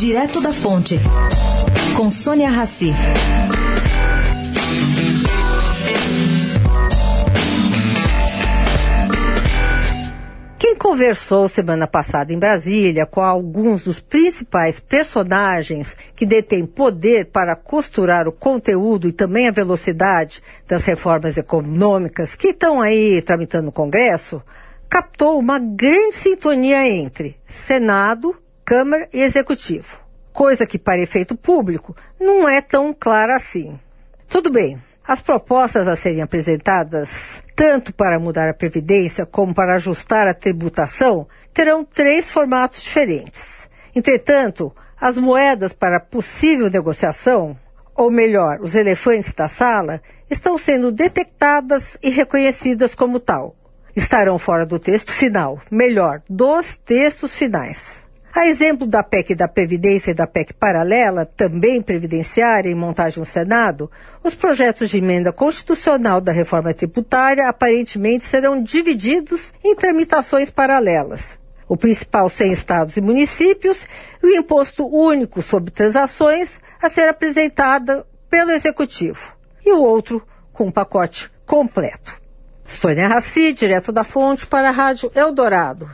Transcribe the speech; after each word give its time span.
Direto 0.00 0.40
da 0.40 0.50
Fonte, 0.50 0.98
com 1.94 2.10
Sônia 2.10 2.48
Rassi. 2.48 2.90
Quem 10.58 10.74
conversou 10.74 11.48
semana 11.48 11.86
passada 11.86 12.32
em 12.32 12.38
Brasília 12.38 13.04
com 13.04 13.20
alguns 13.20 13.82
dos 13.82 14.00
principais 14.00 14.80
personagens 14.80 15.94
que 16.16 16.24
detêm 16.24 16.64
poder 16.64 17.26
para 17.26 17.54
costurar 17.54 18.26
o 18.26 18.32
conteúdo 18.32 19.06
e 19.06 19.12
também 19.12 19.48
a 19.48 19.52
velocidade 19.52 20.42
das 20.66 20.86
reformas 20.86 21.36
econômicas 21.36 22.34
que 22.34 22.48
estão 22.48 22.80
aí 22.80 23.20
tramitando 23.20 23.66
no 23.66 23.72
Congresso, 23.72 24.42
captou 24.88 25.38
uma 25.38 25.58
grande 25.58 26.14
sintonia 26.14 26.88
entre 26.88 27.36
Senado, 27.46 28.34
Câmara 28.70 29.08
e 29.12 29.20
Executivo. 29.20 29.98
Coisa 30.32 30.64
que, 30.64 30.78
para 30.78 31.02
efeito 31.02 31.34
público, 31.34 31.96
não 32.20 32.48
é 32.48 32.60
tão 32.60 32.94
clara 32.94 33.34
assim. 33.34 33.76
Tudo 34.28 34.48
bem, 34.48 34.80
as 35.04 35.20
propostas 35.20 35.88
a 35.88 35.96
serem 35.96 36.22
apresentadas, 36.22 37.42
tanto 37.56 37.92
para 37.92 38.20
mudar 38.20 38.48
a 38.48 38.54
Previdência 38.54 39.26
como 39.26 39.52
para 39.52 39.74
ajustar 39.74 40.28
a 40.28 40.34
tributação, 40.34 41.26
terão 41.52 41.84
três 41.84 42.30
formatos 42.30 42.80
diferentes. 42.80 43.68
Entretanto, 43.92 44.72
as 45.00 45.18
moedas 45.18 45.72
para 45.72 45.98
possível 45.98 46.70
negociação, 46.70 47.58
ou 47.92 48.08
melhor, 48.08 48.60
os 48.60 48.76
elefantes 48.76 49.34
da 49.34 49.48
sala, 49.48 50.00
estão 50.30 50.56
sendo 50.56 50.92
detectadas 50.92 51.98
e 52.00 52.08
reconhecidas 52.08 52.94
como 52.94 53.18
tal. 53.18 53.56
Estarão 53.96 54.38
fora 54.38 54.64
do 54.64 54.78
texto 54.78 55.10
final, 55.10 55.60
melhor, 55.72 56.22
dos 56.30 56.76
textos 56.76 57.36
finais. 57.36 57.99
A 58.32 58.46
exemplo 58.46 58.86
da 58.86 59.02
PEC 59.02 59.34
da 59.34 59.48
Previdência 59.48 60.12
e 60.12 60.14
da 60.14 60.26
PEC 60.26 60.54
paralela, 60.54 61.26
também 61.26 61.82
previdenciária 61.82 62.70
em 62.70 62.76
montagem 62.76 63.18
no 63.18 63.26
Senado, 63.26 63.90
os 64.22 64.36
projetos 64.36 64.88
de 64.88 64.98
emenda 64.98 65.32
constitucional 65.32 66.20
da 66.20 66.30
reforma 66.30 66.72
tributária 66.72 67.48
aparentemente 67.48 68.24
serão 68.24 68.62
divididos 68.62 69.52
em 69.64 69.74
tramitações 69.74 70.48
paralelas. 70.48 71.38
O 71.66 71.76
principal 71.76 72.28
sem 72.28 72.52
estados 72.52 72.96
e 72.96 73.00
municípios 73.00 73.86
e 74.22 74.26
o 74.26 74.36
imposto 74.36 74.86
único 74.86 75.42
sobre 75.42 75.72
transações 75.72 76.60
a 76.80 76.88
ser 76.88 77.08
apresentada 77.08 78.06
pelo 78.28 78.52
Executivo. 78.52 79.34
E 79.64 79.72
o 79.72 79.82
outro 79.82 80.24
com 80.52 80.66
um 80.66 80.72
pacote 80.72 81.30
completo. 81.44 82.20
Sônia 82.64 83.08
Raci, 83.08 83.52
direto 83.52 83.90
da 83.90 84.04
fonte 84.04 84.46
para 84.46 84.68
a 84.68 84.72
Rádio 84.72 85.10
Eldorado. 85.14 85.88